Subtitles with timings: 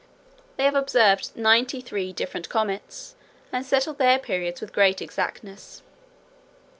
[0.57, 3.13] They have observed ninety three different comets,
[3.53, 5.83] and settled their periods with great exactness.